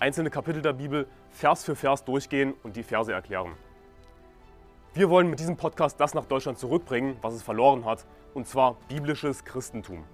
einzelne 0.00 0.30
Kapitel 0.30 0.62
der 0.62 0.72
Bibel 0.72 1.06
Vers 1.30 1.62
für 1.62 1.76
Vers 1.76 2.04
durchgehen 2.04 2.54
und 2.62 2.74
die 2.76 2.82
Verse 2.82 3.12
erklären. 3.12 3.54
Wir 4.94 5.10
wollen 5.10 5.28
mit 5.28 5.38
diesem 5.38 5.56
Podcast 5.56 6.00
das 6.00 6.14
nach 6.14 6.24
Deutschland 6.24 6.58
zurückbringen, 6.58 7.16
was 7.20 7.34
es 7.34 7.42
verloren 7.42 7.84
hat, 7.84 8.06
und 8.32 8.48
zwar 8.48 8.76
biblisches 8.88 9.44
Christentum. 9.44 10.04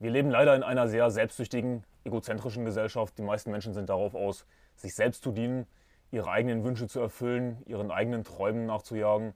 Wir 0.00 0.10
leben 0.10 0.30
leider 0.30 0.54
in 0.56 0.62
einer 0.62 0.88
sehr 0.88 1.10
selbstsüchtigen, 1.10 1.84
egozentrischen 2.04 2.64
Gesellschaft. 2.64 3.16
Die 3.16 3.22
meisten 3.22 3.50
Menschen 3.52 3.74
sind 3.74 3.88
darauf 3.88 4.14
aus, 4.14 4.44
sich 4.74 4.94
selbst 4.94 5.22
zu 5.22 5.30
dienen, 5.30 5.66
ihre 6.10 6.30
eigenen 6.30 6.64
Wünsche 6.64 6.88
zu 6.88 7.00
erfüllen, 7.00 7.62
ihren 7.66 7.90
eigenen 7.90 8.24
Träumen 8.24 8.66
nachzujagen, 8.66 9.34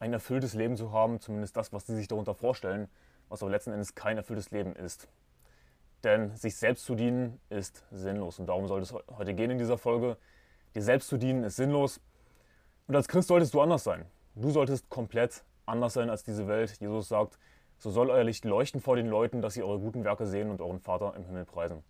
ein 0.00 0.12
erfülltes 0.12 0.54
Leben 0.54 0.76
zu 0.76 0.92
haben, 0.92 1.20
zumindest 1.20 1.56
das, 1.56 1.72
was 1.72 1.86
sie 1.86 1.94
sich 1.94 2.08
darunter 2.08 2.34
vorstellen, 2.34 2.88
was 3.28 3.42
aber 3.42 3.50
letzten 3.52 3.72
Endes 3.72 3.94
kein 3.94 4.16
erfülltes 4.16 4.50
Leben 4.50 4.74
ist. 4.74 5.08
Denn 6.04 6.34
sich 6.36 6.56
selbst 6.56 6.84
zu 6.84 6.94
dienen 6.94 7.40
ist 7.48 7.84
sinnlos. 7.90 8.38
Und 8.38 8.46
darum 8.46 8.68
soll 8.68 8.82
es 8.82 8.92
heute 8.92 9.34
gehen 9.34 9.50
in 9.50 9.58
dieser 9.58 9.78
Folge. 9.78 10.16
Dir 10.74 10.82
selbst 10.82 11.08
zu 11.08 11.16
dienen 11.16 11.44
ist 11.44 11.56
sinnlos. 11.56 12.00
Und 12.86 12.94
als 12.94 13.08
Christ 13.08 13.28
solltest 13.28 13.54
du 13.54 13.60
anders 13.60 13.84
sein. 13.84 14.04
Du 14.34 14.50
solltest 14.50 14.88
komplett 14.90 15.42
anders 15.64 15.94
sein 15.94 16.10
als 16.10 16.22
diese 16.22 16.46
Welt. 16.46 16.78
Jesus 16.80 17.08
sagt, 17.08 17.38
so 17.78 17.90
soll 17.90 18.10
euer 18.10 18.24
Licht 18.24 18.44
leuchten 18.44 18.80
vor 18.80 18.96
den 18.96 19.06
Leuten, 19.06 19.42
dass 19.42 19.54
sie 19.54 19.62
eure 19.62 19.78
guten 19.78 20.04
Werke 20.04 20.26
sehen 20.26 20.50
und 20.50 20.60
euren 20.60 20.80
Vater 20.80 21.14
im 21.16 21.24
Himmel 21.24 21.44
preisen. 21.44 21.82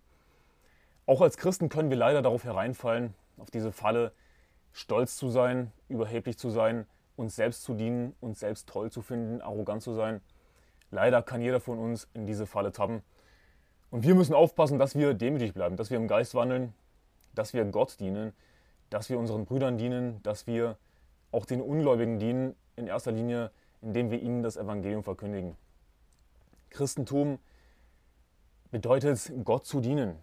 Auch 1.05 1.21
als 1.21 1.37
Christen 1.37 1.69
können 1.69 1.89
wir 1.89 1.97
leider 1.97 2.21
darauf 2.21 2.43
hereinfallen, 2.43 3.13
auf 3.37 3.49
diese 3.49 3.71
Falle, 3.71 4.11
stolz 4.73 5.15
zu 5.15 5.29
sein, 5.29 5.71
überheblich 5.87 6.37
zu 6.37 6.49
sein, 6.49 6.85
uns 7.15 7.35
selbst 7.35 7.63
zu 7.63 7.73
dienen, 7.73 8.15
uns 8.19 8.39
selbst 8.39 8.67
toll 8.67 8.91
zu 8.91 9.01
finden, 9.01 9.41
arrogant 9.41 9.81
zu 9.81 9.93
sein. 9.93 10.21
Leider 10.91 11.21
kann 11.21 11.41
jeder 11.41 11.59
von 11.59 11.79
uns 11.79 12.07
in 12.13 12.25
diese 12.25 12.45
Falle 12.45 12.71
tappen. 12.71 13.01
Und 13.89 14.03
wir 14.03 14.15
müssen 14.15 14.33
aufpassen, 14.33 14.79
dass 14.79 14.95
wir 14.95 15.13
demütig 15.13 15.53
bleiben, 15.53 15.77
dass 15.77 15.89
wir 15.89 15.97
im 15.97 16.07
Geist 16.07 16.35
wandeln, 16.35 16.73
dass 17.33 17.53
wir 17.53 17.63
Gott 17.65 17.99
dienen, 17.99 18.33
dass 18.89 19.09
wir 19.09 19.17
unseren 19.17 19.45
Brüdern 19.45 19.77
dienen, 19.77 20.21
dass 20.23 20.47
wir 20.47 20.77
auch 21.31 21.45
den 21.45 21.61
Ungläubigen 21.61 22.19
dienen, 22.19 22.55
in 22.75 22.87
erster 22.87 23.11
Linie, 23.11 23.51
indem 23.81 24.11
wir 24.11 24.21
ihnen 24.21 24.43
das 24.43 24.55
Evangelium 24.55 25.03
verkündigen. 25.03 25.57
Christentum 26.69 27.39
bedeutet, 28.71 29.31
Gott 29.43 29.65
zu 29.65 29.81
dienen. 29.81 30.15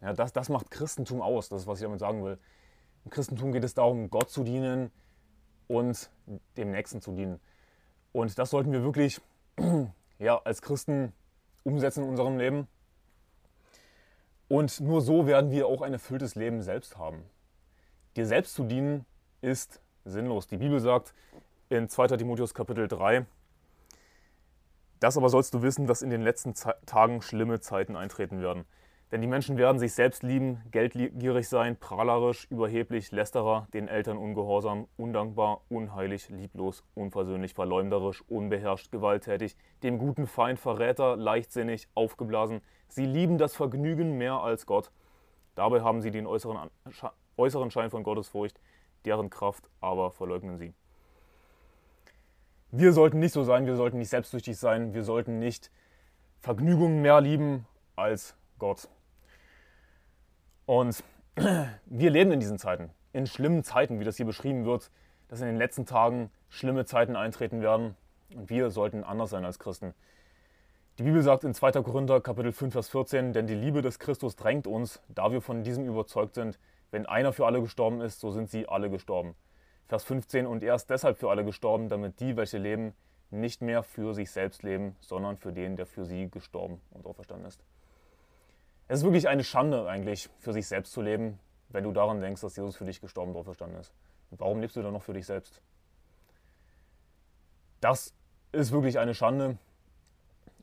Ja, 0.00 0.12
das, 0.12 0.32
das 0.32 0.48
macht 0.48 0.70
Christentum 0.70 1.20
aus, 1.20 1.48
das 1.48 1.62
ist, 1.62 1.66
was 1.66 1.80
ich 1.80 1.84
damit 1.84 2.00
sagen 2.00 2.24
will. 2.24 2.38
Im 3.04 3.10
Christentum 3.10 3.52
geht 3.52 3.64
es 3.64 3.74
darum, 3.74 4.10
Gott 4.10 4.30
zu 4.30 4.44
dienen 4.44 4.90
und 5.66 6.10
dem 6.56 6.70
Nächsten 6.70 7.00
zu 7.00 7.12
dienen. 7.12 7.40
Und 8.12 8.38
das 8.38 8.50
sollten 8.50 8.72
wir 8.72 8.82
wirklich 8.82 9.20
ja, 10.18 10.40
als 10.44 10.62
Christen 10.62 11.12
umsetzen 11.64 12.04
in 12.04 12.10
unserem 12.10 12.38
Leben. 12.38 12.68
Und 14.48 14.80
nur 14.80 15.02
so 15.02 15.26
werden 15.26 15.50
wir 15.50 15.66
auch 15.66 15.82
ein 15.82 15.92
erfülltes 15.92 16.34
Leben 16.34 16.62
selbst 16.62 16.96
haben. 16.96 17.22
Dir 18.16 18.26
selbst 18.26 18.54
zu 18.54 18.64
dienen 18.64 19.04
ist 19.42 19.80
sinnlos. 20.04 20.46
Die 20.46 20.56
Bibel 20.56 20.80
sagt 20.80 21.14
in 21.68 21.88
2. 21.88 22.08
Timotheus 22.16 22.54
Kapitel 22.54 22.88
3, 22.88 23.26
das 25.00 25.16
aber 25.16 25.28
sollst 25.28 25.54
du 25.54 25.62
wissen, 25.62 25.86
dass 25.86 26.02
in 26.02 26.10
den 26.10 26.22
letzten 26.22 26.54
Tagen 26.86 27.22
schlimme 27.22 27.60
Zeiten 27.60 27.94
eintreten 27.94 28.40
werden. 28.40 28.64
Denn 29.12 29.22
die 29.22 29.26
Menschen 29.26 29.56
werden 29.56 29.78
sich 29.78 29.94
selbst 29.94 30.22
lieben, 30.22 30.60
geldgierig 30.70 31.48
sein, 31.48 31.76
prahlerisch, 31.76 32.46
überheblich, 32.50 33.10
lästerer, 33.10 33.66
den 33.72 33.88
Eltern 33.88 34.18
ungehorsam, 34.18 34.86
undankbar, 34.96 35.62
unheilig, 35.70 36.28
lieblos, 36.28 36.84
unversöhnlich, 36.94 37.54
verleumderisch, 37.54 38.22
unbeherrscht, 38.28 38.90
gewalttätig, 38.90 39.56
dem 39.82 39.98
guten 39.98 40.26
Feind 40.26 40.58
Verräter, 40.58 41.16
leichtsinnig, 41.16 41.88
aufgeblasen. 41.94 42.60
Sie 42.88 43.04
lieben 43.04 43.38
das 43.38 43.54
Vergnügen 43.54 44.18
mehr 44.18 44.34
als 44.34 44.66
Gott. 44.66 44.90
Dabei 45.54 45.82
haben 45.82 46.00
sie 46.00 46.10
den 46.10 46.26
äußeren, 46.26 46.70
äußeren 47.36 47.70
Schein 47.70 47.90
von 47.90 48.02
Gottesfurcht, 48.02 48.60
deren 49.04 49.30
Kraft 49.30 49.68
aber 49.80 50.10
verleugnen 50.10 50.56
sie. 50.56 50.72
Wir 52.70 52.92
sollten 52.92 53.18
nicht 53.18 53.32
so 53.32 53.44
sein, 53.44 53.66
wir 53.66 53.76
sollten 53.76 53.98
nicht 53.98 54.10
selbstsüchtig 54.10 54.58
sein, 54.58 54.92
wir 54.92 55.02
sollten 55.02 55.38
nicht 55.38 55.70
Vergnügungen 56.40 57.00
mehr 57.02 57.20
lieben 57.20 57.66
als 57.96 58.36
Gott. 58.58 58.88
Und 60.66 61.02
wir 61.86 62.10
leben 62.10 62.30
in 62.30 62.40
diesen 62.40 62.58
Zeiten, 62.58 62.90
in 63.12 63.26
schlimmen 63.26 63.64
Zeiten, 63.64 64.00
wie 64.00 64.04
das 64.04 64.16
hier 64.16 64.26
beschrieben 64.26 64.64
wird, 64.64 64.90
dass 65.28 65.40
in 65.40 65.46
den 65.46 65.56
letzten 65.56 65.86
Tagen 65.86 66.30
schlimme 66.50 66.84
Zeiten 66.84 67.16
eintreten 67.16 67.62
werden. 67.62 67.96
Und 68.34 68.50
wir 68.50 68.70
sollten 68.70 69.02
anders 69.02 69.30
sein 69.30 69.44
als 69.44 69.58
Christen. 69.58 69.94
Die 70.98 71.04
Bibel 71.04 71.22
sagt 71.22 71.44
in 71.44 71.54
2. 71.54 71.80
Korinther 71.84 72.20
Kapitel 72.20 72.50
5, 72.50 72.72
Vers 72.72 72.88
14, 72.88 73.32
denn 73.32 73.46
die 73.46 73.54
Liebe 73.54 73.82
des 73.82 74.00
Christus 74.00 74.34
drängt 74.34 74.66
uns, 74.66 75.00
da 75.06 75.30
wir 75.30 75.40
von 75.40 75.62
diesem 75.62 75.86
überzeugt 75.86 76.34
sind, 76.34 76.58
wenn 76.90 77.06
einer 77.06 77.32
für 77.32 77.46
alle 77.46 77.62
gestorben 77.62 78.00
ist, 78.00 78.18
so 78.18 78.32
sind 78.32 78.50
sie 78.50 78.68
alle 78.68 78.90
gestorben. 78.90 79.36
Vers 79.86 80.02
15, 80.02 80.44
und 80.44 80.64
er 80.64 80.74
ist 80.74 80.90
deshalb 80.90 81.16
für 81.16 81.30
alle 81.30 81.44
gestorben, 81.44 81.88
damit 81.88 82.18
die, 82.18 82.36
welche 82.36 82.58
leben, 82.58 82.94
nicht 83.30 83.62
mehr 83.62 83.84
für 83.84 84.12
sich 84.12 84.32
selbst 84.32 84.64
leben, 84.64 84.96
sondern 84.98 85.36
für 85.36 85.52
den, 85.52 85.76
der 85.76 85.86
für 85.86 86.04
sie 86.04 86.28
gestorben 86.30 86.80
und 86.90 87.06
auferstanden 87.06 87.46
ist. 87.46 87.62
Es 88.88 88.98
ist 88.98 89.04
wirklich 89.04 89.28
eine 89.28 89.44
Schande 89.44 89.88
eigentlich, 89.88 90.28
für 90.40 90.52
sich 90.52 90.66
selbst 90.66 90.92
zu 90.92 91.00
leben, 91.00 91.38
wenn 91.68 91.84
du 91.84 91.92
daran 91.92 92.20
denkst, 92.20 92.40
dass 92.40 92.56
Jesus 92.56 92.74
für 92.74 92.86
dich 92.86 93.00
gestorben 93.00 93.30
und 93.30 93.38
auferstanden 93.38 93.78
ist. 93.78 93.92
Warum 94.32 94.60
lebst 94.60 94.74
du 94.74 94.82
dann 94.82 94.94
noch 94.94 95.04
für 95.04 95.14
dich 95.14 95.26
selbst? 95.26 95.62
Das 97.80 98.12
ist 98.50 98.72
wirklich 98.72 98.98
eine 98.98 99.14
Schande. 99.14 99.58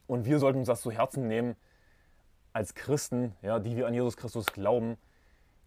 Und 0.08 0.26
wir 0.26 0.40
sollten 0.40 0.60
uns 0.60 0.68
das 0.68 0.82
zu 0.82 0.92
Herzen 0.92 1.28
nehmen, 1.28 1.56
als 2.54 2.74
Christen, 2.74 3.36
ja, 3.42 3.60
die 3.60 3.76
wir 3.76 3.88
an 3.88 3.94
Jesus 3.94 4.18
Christus 4.18 4.46
glauben, 4.48 4.98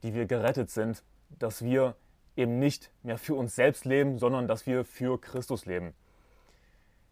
die 0.03 0.15
wir 0.15 0.27
gerettet 0.27 0.71
sind, 0.71 1.03
dass 1.39 1.63
wir 1.63 1.97
eben 2.37 2.59
nicht 2.59 2.91
mehr 3.03 3.19
für 3.19 3.35
uns 3.35 3.55
selbst 3.55 3.85
leben, 3.85 4.19
sondern 4.19 4.47
dass 4.47 4.67
wir 4.67 4.85
für 4.85 5.21
Christus 5.21 5.67
leben. 5.67 5.93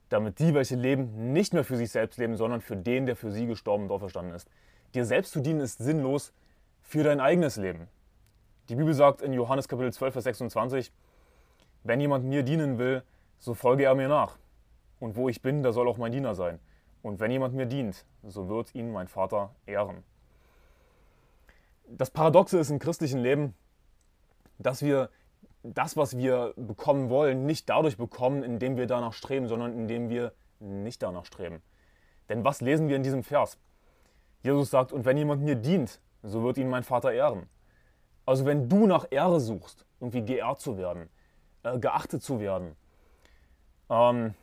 Damit 0.09 0.39
die, 0.39 0.55
welche 0.55 0.77
leben, 0.77 1.33
nicht 1.33 1.53
mehr 1.53 1.65
für 1.65 1.77
sich 1.77 1.91
selbst 1.91 2.17
leben, 2.17 2.37
sondern 2.37 2.61
für 2.61 2.77
den, 2.77 3.07
der 3.07 3.17
für 3.17 3.33
sie 3.33 3.47
gestorben 3.47 3.85
und 3.85 3.91
auferstanden 3.91 4.35
ist. 4.35 4.49
Dir 4.95 5.05
selbst 5.05 5.33
zu 5.33 5.41
dienen 5.41 5.61
ist 5.61 5.79
sinnlos 5.79 6.33
für 6.81 7.03
dein 7.03 7.21
eigenes 7.21 7.57
Leben. 7.57 7.89
Die 8.69 8.77
Bibel 8.77 8.95
sagt 8.95 9.21
in 9.21 9.33
Johannes 9.33 9.69
Kapitel 9.69 9.93
12, 9.93 10.13
Vers 10.13 10.25
26, 10.25 10.93
wenn 11.83 12.01
jemand 12.01 12.25
mir 12.25 12.43
dienen 12.45 12.79
will, 12.79 13.03
so 13.39 13.55
folge 13.55 13.85
er 13.85 13.95
mir 13.95 14.09
nach. 14.09 14.39
Und 15.01 15.17
wo 15.17 15.29
ich 15.29 15.43
bin, 15.43 15.63
da 15.63 15.73
soll 15.73 15.89
auch 15.89 15.99
mein 15.99 16.13
Diener 16.13 16.35
sein. 16.35 16.59
Und 17.07 17.21
wenn 17.21 17.31
jemand 17.31 17.55
mir 17.55 17.67
dient, 17.67 18.05
so 18.25 18.49
wird 18.49 18.75
ihn 18.75 18.91
mein 18.91 19.07
Vater 19.07 19.55
ehren. 19.65 20.03
Das 21.87 22.11
Paradoxe 22.11 22.59
ist 22.59 22.71
im 22.71 22.81
christlichen 22.81 23.21
Leben, 23.21 23.55
dass 24.59 24.83
wir 24.83 25.11
das, 25.63 25.97
was 25.97 26.17
wir 26.19 26.53
bekommen 26.57 27.09
wollen, 27.09 27.47
nicht 27.47 27.69
dadurch 27.69 27.97
bekommen, 27.97 28.43
indem 28.43 28.77
wir 28.77 28.89
danach 28.89 29.13
streben, 29.13 29.47
sondern 29.47 29.73
indem 29.79 30.09
wir 30.09 30.33
nicht 30.59 31.01
danach 31.01 31.27
streben. 31.27 31.63
Denn 32.29 32.45
was 32.45 32.61
lesen 32.61 32.89
wir 32.89 32.97
in 32.97 33.05
diesem 33.05 33.23
Vers? 33.23 33.57
Jesus 34.43 34.73
sagt, 34.73 34.93
und 34.93 35.05
wenn 35.05 35.17
jemand 35.17 35.43
mir 35.43 35.55
dient, 35.55 36.01
so 36.25 36.43
wird 36.43 36.59
ihn 36.59 36.69
mein 36.69 36.83
Vater 36.83 37.13
ehren. 37.13 37.49
Also 38.25 38.47
wenn 38.47 38.69
du 38.69 38.89
nach 38.89 39.07
Ehre 39.11 39.39
suchst, 39.39 39.87
irgendwie 40.01 40.25
geehrt 40.25 40.61
zu 40.61 40.77
werden, 40.77 41.09
äh, 41.63 41.79
geachtet 41.79 42.25
zu 42.25 42.41
werden, 42.41 42.75
ähm, 43.91 44.35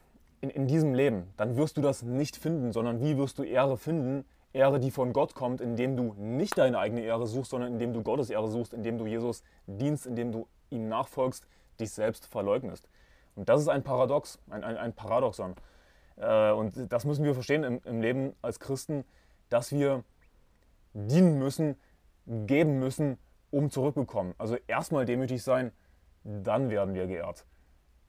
in, 0.43 0.49
in 0.49 0.67
diesem 0.67 0.93
Leben, 0.93 1.33
dann 1.37 1.55
wirst 1.55 1.77
du 1.77 1.81
das 1.81 2.03
nicht 2.03 2.35
finden, 2.35 2.73
sondern 2.73 2.99
wie 2.99 3.17
wirst 3.17 3.39
du 3.39 3.43
Ehre 3.43 3.77
finden? 3.77 4.25
Ehre, 4.51 4.81
die 4.81 4.91
von 4.91 5.13
Gott 5.13 5.35
kommt, 5.35 5.61
indem 5.61 5.95
du 5.95 6.13
nicht 6.17 6.57
deine 6.57 6.77
eigene 6.79 6.99
Ehre 6.99 7.27
suchst, 7.27 7.51
sondern 7.51 7.71
indem 7.71 7.93
du 7.93 8.03
Gottes 8.03 8.29
Ehre 8.29 8.49
suchst, 8.49 8.73
indem 8.73 8.97
du 8.97 9.05
Jesus 9.05 9.41
dienst, 9.67 10.05
indem 10.05 10.33
du 10.33 10.47
ihm 10.69 10.89
nachfolgst, 10.89 11.47
dich 11.79 11.91
selbst 11.91 12.25
verleugnest. 12.25 12.89
Und 13.35 13.47
das 13.47 13.61
ist 13.61 13.69
ein 13.69 13.83
Paradox, 13.83 14.37
ein, 14.49 14.65
ein, 14.65 14.75
ein 14.75 14.91
Paradoxon. 14.91 15.55
Äh, 16.17 16.51
und 16.51 16.91
das 16.91 17.05
müssen 17.05 17.23
wir 17.23 17.33
verstehen 17.33 17.63
im, 17.63 17.81
im 17.85 18.01
Leben 18.01 18.35
als 18.41 18.59
Christen, 18.59 19.05
dass 19.49 19.71
wir 19.71 20.03
dienen 20.93 21.39
müssen, 21.39 21.77
geben 22.25 22.79
müssen, 22.79 23.17
um 23.49 23.69
zurückbekommen. 23.69 24.35
Also 24.37 24.57
erstmal 24.67 25.05
demütig 25.05 25.41
sein, 25.41 25.71
dann 26.25 26.69
werden 26.69 26.93
wir 26.95 27.07
geehrt. 27.07 27.45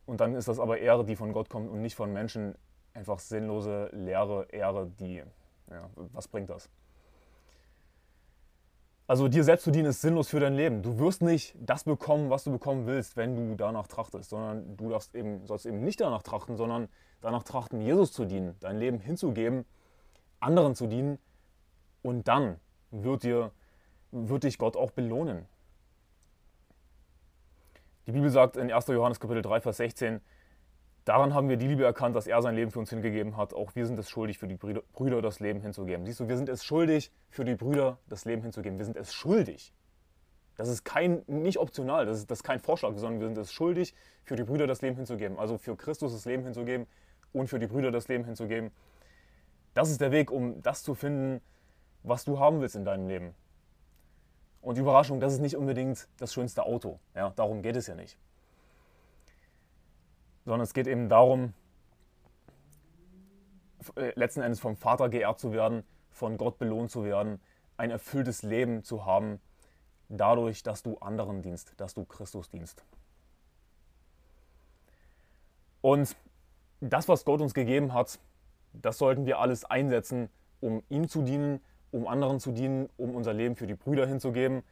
Und 0.06 0.20
dann 0.20 0.34
ist 0.34 0.48
das 0.48 0.58
aber 0.58 0.78
Ehre, 0.78 1.04
die 1.04 1.16
von 1.16 1.32
Gott 1.32 1.48
kommt 1.48 1.70
und 1.70 1.80
nicht 1.80 1.94
von 1.94 2.12
Menschen. 2.12 2.54
Einfach 2.92 3.18
sinnlose, 3.18 3.90
leere 3.92 4.46
Ehre, 4.50 4.86
die, 5.00 5.22
ja, 5.70 5.90
was 6.12 6.28
bringt 6.28 6.50
das? 6.50 6.68
Also 9.06 9.28
dir 9.28 9.44
selbst 9.44 9.64
zu 9.64 9.70
dienen 9.70 9.86
ist 9.86 10.00
sinnlos 10.00 10.28
für 10.28 10.40
dein 10.40 10.54
Leben. 10.54 10.82
Du 10.82 10.98
wirst 10.98 11.20
nicht 11.20 11.54
das 11.60 11.84
bekommen, 11.84 12.30
was 12.30 12.44
du 12.44 12.52
bekommen 12.52 12.86
willst, 12.86 13.16
wenn 13.16 13.36
du 13.36 13.54
danach 13.54 13.86
trachtest, 13.86 14.30
sondern 14.30 14.76
du 14.78 14.88
darfst 14.88 15.14
eben, 15.14 15.46
sollst 15.46 15.66
eben 15.66 15.84
nicht 15.84 16.00
danach 16.00 16.22
trachten, 16.22 16.56
sondern 16.56 16.88
danach 17.20 17.42
trachten, 17.42 17.82
Jesus 17.82 18.12
zu 18.12 18.24
dienen, 18.24 18.56
dein 18.60 18.78
Leben 18.78 19.00
hinzugeben, 19.00 19.66
anderen 20.40 20.74
zu 20.74 20.86
dienen 20.86 21.18
und 22.02 22.28
dann 22.28 22.56
wird, 22.90 23.24
dir, 23.24 23.50
wird 24.10 24.44
dich 24.44 24.56
Gott 24.56 24.76
auch 24.76 24.90
belohnen. 24.90 25.46
Die 28.06 28.12
Bibel 28.12 28.28
sagt 28.28 28.56
in 28.58 28.70
1. 28.70 28.86
Johannes 28.88 29.18
Kapitel 29.18 29.40
3, 29.40 29.62
Vers 29.62 29.78
16, 29.78 30.20
Daran 31.06 31.34
haben 31.34 31.48
wir 31.48 31.56
die 31.56 31.66
Liebe 31.66 31.84
erkannt, 31.84 32.16
dass 32.16 32.26
er 32.26 32.40
sein 32.42 32.54
Leben 32.54 32.70
für 32.70 32.78
uns 32.78 32.90
hingegeben 32.90 33.36
hat. 33.36 33.54
Auch 33.54 33.74
wir 33.74 33.86
sind 33.86 33.98
es 33.98 34.08
schuldig, 34.08 34.38
für 34.38 34.46
die 34.46 34.56
Brüder 34.56 35.22
das 35.22 35.40
Leben 35.40 35.60
hinzugeben. 35.60 36.06
Siehst 36.06 36.20
du, 36.20 36.28
wir 36.28 36.36
sind 36.36 36.48
es 36.48 36.64
schuldig, 36.64 37.12
für 37.30 37.44
die 37.44 37.54
Brüder 37.54 37.98
das 38.08 38.24
Leben 38.24 38.42
hinzugeben. 38.42 38.78
Wir 38.78 38.84
sind 38.84 38.96
es 38.96 39.12
schuldig. 39.14 39.74
Das 40.56 40.68
ist 40.68 40.84
kein, 40.84 41.22
nicht 41.26 41.58
optional, 41.58 42.06
das 42.06 42.18
ist, 42.18 42.30
das 42.30 42.38
ist 42.38 42.42
kein 42.42 42.60
Vorschlag, 42.60 42.94
sondern 42.96 43.20
wir 43.20 43.26
sind 43.26 43.38
es 43.38 43.52
schuldig, 43.52 43.94
für 44.22 44.36
die 44.36 44.44
Brüder 44.44 44.66
das 44.66 44.82
Leben 44.82 44.96
hinzugeben. 44.96 45.38
Also 45.38 45.58
für 45.58 45.76
Christus 45.76 46.12
das 46.12 46.24
Leben 46.26 46.44
hinzugeben 46.44 46.86
und 47.32 47.48
für 47.48 47.58
die 47.58 47.66
Brüder 47.66 47.90
das 47.90 48.08
Leben 48.08 48.24
hinzugeben. 48.24 48.70
Das 49.74 49.90
ist 49.90 50.00
der 50.00 50.10
Weg, 50.10 50.30
um 50.30 50.62
das 50.62 50.82
zu 50.82 50.94
finden, 50.94 51.40
was 52.02 52.24
du 52.24 52.38
haben 52.38 52.60
willst 52.60 52.76
in 52.76 52.84
deinem 52.84 53.08
Leben. 53.08 53.34
Und 54.64 54.78
Überraschung, 54.78 55.20
das 55.20 55.34
ist 55.34 55.40
nicht 55.40 55.56
unbedingt 55.56 56.08
das 56.18 56.32
schönste 56.32 56.64
Auto. 56.64 56.98
Ja, 57.14 57.30
darum 57.36 57.62
geht 57.62 57.76
es 57.76 57.86
ja 57.86 57.94
nicht 57.94 58.18
sondern 60.44 60.62
es 60.62 60.74
geht 60.74 60.86
eben 60.86 61.08
darum, 61.08 61.54
äh, 63.96 64.12
letzten 64.14 64.42
Endes 64.42 64.60
vom 64.60 64.76
Vater 64.76 65.08
geehrt 65.08 65.40
zu 65.40 65.52
werden, 65.52 65.84
von 66.10 66.36
Gott 66.36 66.58
belohnt 66.58 66.90
zu 66.90 67.04
werden, 67.04 67.40
ein 67.76 67.90
erfülltes 67.90 68.42
Leben 68.42 68.84
zu 68.84 69.04
haben, 69.04 69.40
dadurch, 70.08 70.62
dass 70.62 70.82
du 70.82 70.98
anderen 70.98 71.42
dienst, 71.42 71.74
dass 71.78 71.94
du 71.94 72.04
Christus 72.04 72.50
dienst. 72.50 72.84
Und 75.80 76.16
das, 76.80 77.08
was 77.08 77.24
Gott 77.24 77.40
uns 77.40 77.52
gegeben 77.52 77.92
hat, 77.92 78.18
das 78.72 78.98
sollten 78.98 79.26
wir 79.26 79.38
alles 79.38 79.64
einsetzen, 79.64 80.30
um 80.60 80.82
ihm 80.88 81.08
zu 81.08 81.22
dienen, 81.22 81.60
um 81.94 82.08
anderen 82.08 82.40
zu 82.40 82.50
dienen, 82.50 82.88
um 82.96 83.14
unser 83.14 83.32
Leben 83.32 83.54
für 83.54 83.68
die 83.68 83.74
Brüder 83.74 84.04
hinzugeben, 84.04 84.64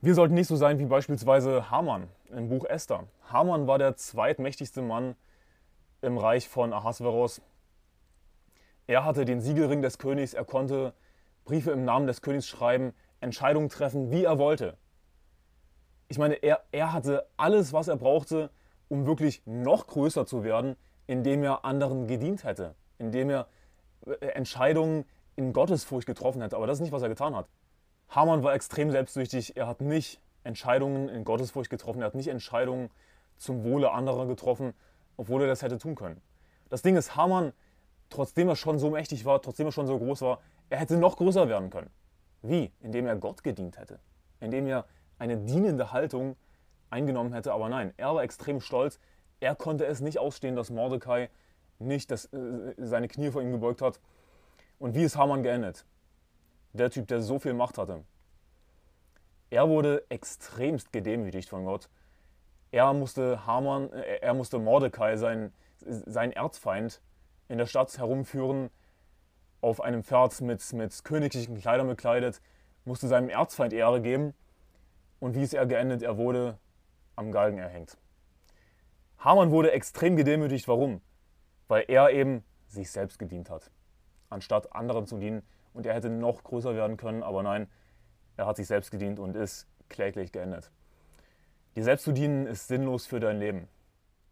wir 0.00 0.14
sollten 0.14 0.34
nicht 0.34 0.48
so 0.48 0.56
sein 0.56 0.78
wie 0.78 0.86
beispielsweise 0.86 1.70
Haman 1.70 2.08
im 2.34 2.48
Buch 2.48 2.64
Esther. 2.64 3.04
Haman 3.30 3.66
war 3.66 3.78
der 3.78 3.94
zweitmächtigste 3.94 4.80
Mann 4.80 5.14
im 6.00 6.16
Reich 6.16 6.48
von 6.48 6.72
Ahasveros. 6.72 7.42
Er 8.86 9.04
hatte 9.04 9.26
den 9.26 9.42
Siegelring 9.42 9.82
des 9.82 9.98
Königs, 9.98 10.32
er 10.32 10.46
konnte 10.46 10.94
Briefe 11.44 11.70
im 11.70 11.84
Namen 11.84 12.06
des 12.06 12.22
Königs 12.22 12.46
schreiben, 12.46 12.94
Entscheidungen 13.20 13.68
treffen, 13.68 14.10
wie 14.10 14.24
er 14.24 14.38
wollte. 14.38 14.78
Ich 16.08 16.16
meine, 16.16 16.34
er, 16.34 16.64
er 16.72 16.94
hatte 16.94 17.26
alles, 17.36 17.74
was 17.74 17.88
er 17.88 17.96
brauchte, 17.96 18.50
um 18.88 19.06
wirklich 19.06 19.42
noch 19.44 19.86
größer 19.86 20.24
zu 20.24 20.44
werden, 20.44 20.76
indem 21.06 21.42
er 21.42 21.66
anderen 21.66 22.06
gedient 22.06 22.44
hätte, 22.44 22.74
indem 22.98 23.28
er 23.28 23.48
äh, 24.06 24.26
Entscheidungen 24.28 25.04
in 25.36 25.52
Gottesfurcht 25.52 26.06
getroffen 26.06 26.42
hätte. 26.42 26.56
Aber 26.56 26.66
das 26.66 26.78
ist 26.78 26.82
nicht, 26.82 26.92
was 26.92 27.02
er 27.02 27.08
getan 27.08 27.34
hat. 27.34 27.48
Hamann 28.08 28.42
war 28.42 28.54
extrem 28.54 28.90
selbstsüchtig. 28.90 29.56
Er 29.56 29.66
hat 29.66 29.80
nicht 29.80 30.20
Entscheidungen 30.44 31.08
in 31.08 31.24
Gottesfurcht 31.24 31.70
getroffen. 31.70 32.00
Er 32.02 32.06
hat 32.06 32.14
nicht 32.14 32.28
Entscheidungen 32.28 32.90
zum 33.36 33.64
Wohle 33.64 33.92
anderer 33.92 34.26
getroffen, 34.26 34.74
obwohl 35.16 35.42
er 35.42 35.48
das 35.48 35.62
hätte 35.62 35.78
tun 35.78 35.94
können. 35.94 36.20
Das 36.68 36.82
Ding 36.82 36.96
ist, 36.96 37.16
Hamann, 37.16 37.52
trotzdem 38.10 38.48
er 38.48 38.56
schon 38.56 38.78
so 38.78 38.90
mächtig 38.90 39.24
war, 39.24 39.42
trotzdem 39.42 39.66
er 39.66 39.72
schon 39.72 39.86
so 39.86 39.98
groß 39.98 40.22
war, 40.22 40.40
er 40.70 40.78
hätte 40.78 40.96
noch 40.96 41.16
größer 41.16 41.48
werden 41.48 41.70
können. 41.70 41.90
Wie? 42.42 42.72
Indem 42.80 43.06
er 43.06 43.16
Gott 43.16 43.42
gedient 43.42 43.78
hätte. 43.78 43.98
Indem 44.40 44.66
er 44.66 44.86
eine 45.18 45.36
dienende 45.38 45.92
Haltung 45.92 46.36
eingenommen 46.90 47.32
hätte. 47.32 47.52
Aber 47.52 47.68
nein, 47.68 47.92
er 47.96 48.14
war 48.14 48.22
extrem 48.22 48.60
stolz. 48.60 48.98
Er 49.40 49.54
konnte 49.54 49.86
es 49.86 50.00
nicht 50.00 50.18
ausstehen, 50.18 50.56
dass 50.56 50.70
Mordecai 50.70 51.28
nicht 51.78 52.10
das, 52.10 52.26
äh, 52.26 52.74
seine 52.78 53.08
Knie 53.08 53.30
vor 53.30 53.42
ihm 53.42 53.52
gebeugt 53.52 53.82
hat. 53.82 54.00
Und 54.84 54.94
wie 54.94 55.04
ist 55.04 55.16
Hamann 55.16 55.42
geendet? 55.42 55.86
der 56.74 56.90
Typ, 56.90 57.08
der 57.08 57.22
so 57.22 57.38
viel 57.38 57.54
Macht 57.54 57.78
hatte. 57.78 58.04
Er 59.48 59.70
wurde 59.70 60.04
extremst 60.10 60.92
gedemütigt 60.92 61.48
von 61.48 61.64
Gott. 61.64 61.88
Er 62.70 62.92
musste 62.92 63.46
Haman, 63.46 63.90
äh, 63.94 64.18
er 64.20 64.34
musste 64.34 64.58
Mordecai, 64.58 65.16
sein, 65.16 65.54
sein 65.78 66.32
Erzfeind, 66.32 67.00
in 67.48 67.56
der 67.56 67.64
Stadt 67.64 67.96
herumführen, 67.96 68.68
auf 69.62 69.80
einem 69.80 70.04
Pferd 70.04 70.42
mit, 70.42 70.70
mit 70.74 71.02
königlichen 71.02 71.58
Kleidern 71.58 71.86
bekleidet, 71.86 72.42
musste 72.84 73.08
seinem 73.08 73.30
Erzfeind 73.30 73.72
Ehre 73.72 74.02
geben. 74.02 74.34
Und 75.18 75.34
wie 75.34 75.44
ist 75.44 75.54
er 75.54 75.64
geendet? 75.64 76.02
Er 76.02 76.18
wurde 76.18 76.58
am 77.16 77.32
Galgen 77.32 77.56
erhängt. 77.56 77.96
Haman 79.16 79.50
wurde 79.50 79.72
extrem 79.72 80.14
gedemütigt. 80.14 80.68
Warum? 80.68 81.00
Weil 81.68 81.86
er 81.88 82.10
eben 82.10 82.44
sich 82.66 82.90
selbst 82.90 83.18
gedient 83.18 83.48
hat, 83.48 83.70
anstatt 84.34 84.74
anderen 84.74 85.06
zu 85.06 85.16
dienen 85.18 85.42
und 85.72 85.86
er 85.86 85.94
hätte 85.94 86.10
noch 86.10 86.44
größer 86.44 86.74
werden 86.74 86.96
können, 86.96 87.22
aber 87.22 87.42
nein, 87.42 87.68
er 88.36 88.46
hat 88.46 88.56
sich 88.56 88.66
selbst 88.66 88.90
gedient 88.90 89.18
und 89.18 89.36
ist 89.36 89.66
kläglich 89.88 90.32
geendet. 90.32 90.70
Dir 91.76 91.84
selbst 91.84 92.04
zu 92.04 92.12
dienen 92.12 92.46
ist 92.46 92.68
sinnlos 92.68 93.06
für 93.06 93.20
dein 93.20 93.38
Leben. 93.38 93.68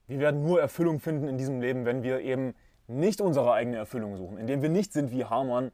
Wir 0.06 0.18
werden 0.18 0.42
nur 0.42 0.60
Erfüllung 0.60 1.00
finden 1.00 1.28
in 1.28 1.38
diesem 1.38 1.60
Leben, 1.60 1.84
wenn 1.84 2.02
wir 2.02 2.20
eben 2.20 2.54
nicht 2.86 3.20
unsere 3.20 3.52
eigene 3.52 3.76
Erfüllung 3.76 4.16
suchen, 4.16 4.38
indem 4.38 4.62
wir 4.62 4.68
nicht 4.68 4.92
sind 4.92 5.10
wie 5.10 5.24
Hamann. 5.24 5.72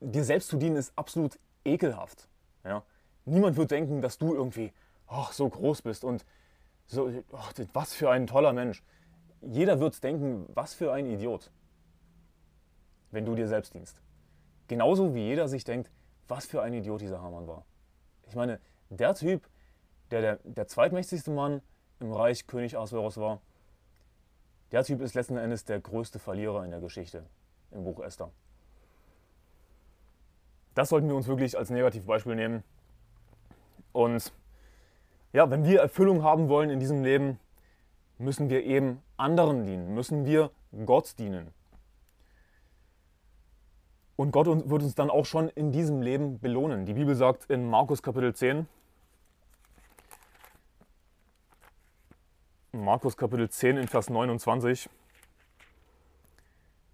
Dir 0.00 0.24
selbst 0.24 0.48
zu 0.48 0.56
dienen 0.56 0.76
ist 0.76 0.92
absolut 0.96 1.38
ekelhaft. 1.64 2.28
Ja? 2.64 2.82
Niemand 3.24 3.56
wird 3.56 3.70
denken, 3.70 4.02
dass 4.02 4.18
du 4.18 4.34
irgendwie 4.34 4.72
oh, 5.08 5.26
so 5.32 5.48
groß 5.48 5.82
bist 5.82 6.04
und 6.04 6.24
so, 6.86 7.10
oh, 7.32 7.38
was 7.72 7.94
für 7.94 8.10
ein 8.10 8.26
toller 8.26 8.52
Mensch. 8.52 8.82
Jeder 9.40 9.80
wird 9.80 10.02
denken, 10.02 10.46
was 10.54 10.74
für 10.74 10.92
ein 10.92 11.06
Idiot, 11.06 11.50
wenn 13.16 13.24
du 13.24 13.34
dir 13.34 13.48
selbst 13.48 13.72
dienst. 13.72 14.02
Genauso 14.68 15.14
wie 15.14 15.22
jeder 15.22 15.48
sich 15.48 15.64
denkt, 15.64 15.90
was 16.28 16.44
für 16.44 16.60
ein 16.60 16.74
Idiot 16.74 17.00
dieser 17.00 17.22
Hamann 17.22 17.48
war. 17.48 17.64
Ich 18.28 18.34
meine, 18.34 18.60
der 18.90 19.14
Typ, 19.14 19.48
der 20.10 20.20
der, 20.20 20.38
der 20.44 20.66
zweitmächtigste 20.66 21.30
Mann 21.30 21.62
im 21.98 22.12
Reich 22.12 22.46
König 22.46 22.76
Ahasveros 22.76 23.16
war, 23.16 23.40
der 24.70 24.84
Typ 24.84 25.00
ist 25.00 25.14
letzten 25.14 25.38
Endes 25.38 25.64
der 25.64 25.80
größte 25.80 26.18
Verlierer 26.18 26.62
in 26.62 26.70
der 26.70 26.80
Geschichte 26.80 27.24
im 27.70 27.84
Buch 27.84 28.00
Esther. 28.00 28.30
Das 30.74 30.90
sollten 30.90 31.08
wir 31.08 31.16
uns 31.16 31.26
wirklich 31.26 31.56
als 31.56 31.70
Negativbeispiel 31.70 32.34
nehmen. 32.34 32.64
Und 33.92 34.30
ja, 35.32 35.50
wenn 35.50 35.64
wir 35.64 35.80
Erfüllung 35.80 36.22
haben 36.22 36.50
wollen 36.50 36.68
in 36.68 36.80
diesem 36.80 37.02
Leben, 37.02 37.40
müssen 38.18 38.50
wir 38.50 38.62
eben 38.64 39.00
anderen 39.16 39.64
dienen, 39.64 39.94
müssen 39.94 40.26
wir 40.26 40.50
Gott 40.84 41.18
dienen. 41.18 41.54
Und 44.16 44.30
Gott 44.30 44.46
wird 44.46 44.82
uns 44.82 44.94
dann 44.94 45.10
auch 45.10 45.26
schon 45.26 45.50
in 45.50 45.72
diesem 45.72 46.00
Leben 46.00 46.40
belohnen. 46.40 46.86
Die 46.86 46.94
Bibel 46.94 47.14
sagt 47.14 47.50
in 47.50 47.68
Markus 47.68 48.02
Kapitel 48.02 48.34
10, 48.34 48.66
Markus 52.72 53.16
Kapitel 53.16 53.48
10 53.48 53.76
in 53.76 53.88
Vers 53.88 54.08
29, 54.08 54.88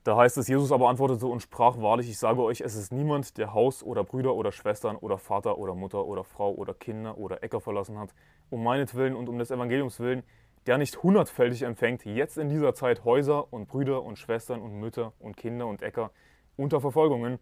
da 0.05 0.17
heißt 0.17 0.37
es, 0.37 0.49
Jesus 0.49 0.73
aber 0.73 0.89
antwortete 0.89 1.27
und 1.27 1.41
sprach, 1.43 1.81
wahrlich, 1.81 2.09
ich 2.09 2.19
sage 2.19 2.43
euch, 2.43 2.61
es 2.61 2.75
ist 2.75 2.93
niemand, 2.93 3.39
der 3.39 3.55
Haus 3.55 3.85
oder 3.85 4.03
Brüder 4.03 4.35
oder 4.35 4.51
Schwestern 4.51 4.97
oder 4.97 5.17
Vater 5.17 5.59
oder 5.59 5.77
Mutter 5.77 6.05
oder 6.05 6.25
Frau 6.25 6.53
oder 6.53 6.75
Kinder 6.75 7.19
oder 7.19 7.45
Äcker 7.45 7.61
verlassen 7.61 7.99
hat, 8.01 8.13
um 8.51 8.65
meinetwillen 8.65 9.15
und 9.15 9.29
um 9.29 9.39
des 9.39 9.53
Evangeliums 9.53 10.01
willen, 10.01 10.25
der 10.67 10.79
nicht 10.79 11.05
hundertfältig 11.05 11.63
empfängt, 11.63 12.05
jetzt 12.05 12.37
in 12.37 12.49
dieser 12.49 12.75
Zeit 12.75 13.05
Häuser 13.05 13.53
und 13.53 13.69
Brüder 13.69 14.03
und 14.03 14.19
Schwestern 14.19 14.61
und 14.61 14.75
Mütter 14.75 15.13
und 15.21 15.37
Kinder 15.37 15.69
und 15.69 15.83
Äcker, 15.83 16.11
unter 16.57 16.81
Verfolgungen 16.81 17.39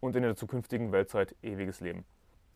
und 0.00 0.16
in 0.16 0.22
der 0.22 0.36
zukünftigen 0.36 0.92
Weltzeit 0.92 1.34
ewiges 1.42 1.80
Leben. 1.80 2.04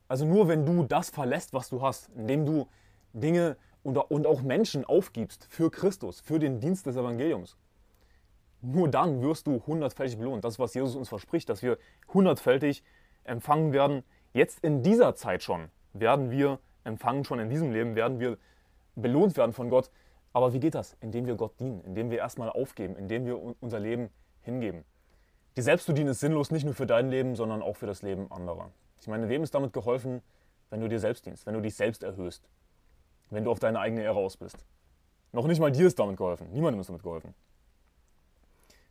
Also 0.09 0.25
nur 0.25 0.49
wenn 0.49 0.65
du 0.65 0.85
das 0.85 1.11
verlässt, 1.11 1.53
was 1.53 1.69
du 1.69 1.83
hast, 1.83 2.11
indem 2.17 2.47
du 2.47 2.69
Dinge 3.13 3.57
und 3.83 3.99
auch 4.27 4.43
Menschen 4.43 4.85
aufgibst 4.85 5.47
für 5.51 5.71
Christus, 5.71 6.21
für 6.21 6.39
den 6.39 6.61
Dienst 6.61 6.87
des 6.87 6.97
Evangeliums, 6.97 7.57
nur 8.63 8.89
dann 8.89 9.23
wirst 9.23 9.47
du 9.47 9.63
hundertfältig 9.67 10.19
belohnt. 10.19 10.45
Das 10.45 10.55
ist, 10.55 10.59
was 10.59 10.75
Jesus 10.75 10.97
uns 10.97 11.09
verspricht, 11.09 11.49
dass 11.49 11.63
wir 11.63 11.79
hundertfältig 12.13 12.83
empfangen 13.25 13.73
werden. 13.73 14.03
Jetzt 14.33 14.61
in 14.61 14.83
dieser 14.83 15.15
Zeit 15.15 15.43
schon 15.43 15.69
werden 15.93 16.31
wir 16.31 16.59
empfangen, 16.85 17.25
schon 17.25 17.39
in 17.39 17.49
diesem 17.49 17.71
Leben 17.73 17.95
werden 17.95 18.19
wir 18.19 18.39
belohnt 18.97 19.37
werden 19.37 19.53
von 19.53 19.71
Gott. 19.71 19.91
Aber 20.33 20.53
wie 20.53 20.61
geht 20.61 20.75
das? 20.75 20.97
Indem 21.01 21.27
wir 21.27 21.37
Gott 21.37 21.59
dienen, 21.61 21.81
indem 21.85 22.11
wir 22.11 22.19
erstmal 22.19 22.51
aufgeben, 22.51 22.97
indem 22.97 23.25
wir 23.25 23.41
unser 23.61 23.79
Leben 23.79 24.11
hingeben. 24.43 24.85
Dir 25.57 25.63
selbst 25.63 25.87
zu 25.87 25.95
dienen 25.95 26.11
ist 26.11 26.21
sinnlos 26.21 26.51
nicht 26.51 26.65
nur 26.65 26.75
für 26.75 26.87
dein 26.87 27.11
Leben, 27.11 27.35
sondern 27.35 27.63
auch 27.63 27.77
für 27.77 27.87
das 27.87 28.03
Leben 28.03 28.31
anderer. 28.31 28.71
Ich 29.01 29.09
meine, 29.09 29.29
wem 29.29 29.43
ist 29.43 29.55
damit 29.55 29.73
geholfen, 29.73 30.21
wenn 30.69 30.81
du 30.81 30.89
dir 30.89 31.01
selbst 31.01 31.25
dienst, 31.25 31.47
wenn 31.47 31.55
du 31.55 31.61
dich 31.61 31.75
selbst 31.75 32.03
erhöhst, 32.03 32.47
wenn 33.31 33.45
du 33.45 33.51
auf 33.51 33.59
deine 33.59 33.81
eigene 33.81 34.03
Ehre 34.03 34.19
aus 34.19 34.37
bist? 34.37 34.67
Noch 35.33 35.47
nicht 35.47 35.61
mal 35.61 35.73
dir 35.73 35.87
ist 35.87 35.99
damit 35.99 36.19
geholfen, 36.19 36.53
niemandem 36.53 36.81
ist 36.81 36.89
damit 36.89 37.03
geholfen. 37.03 37.35